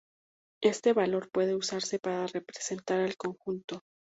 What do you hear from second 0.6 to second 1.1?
Este